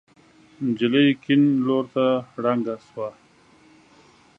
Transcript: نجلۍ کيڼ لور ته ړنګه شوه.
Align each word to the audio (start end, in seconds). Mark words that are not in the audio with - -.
نجلۍ 0.65 1.07
کيڼ 1.23 1.41
لور 1.65 1.85
ته 1.93 2.05
ړنګه 2.43 2.75
شوه. 2.87 3.09